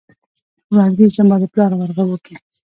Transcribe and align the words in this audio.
ورځې 0.73 1.05
زما 1.17 1.35
د 1.39 1.43
پلار 1.53 1.71
ورغوو 1.75 2.17
کې، 2.25 2.35